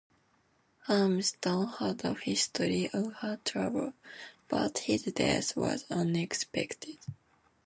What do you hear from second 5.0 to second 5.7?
death